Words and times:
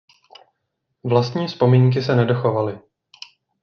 Vlastní 1.03 1.47
vzpomínky 1.47 2.01
se 2.03 2.15
nedochovaly. 2.15 2.79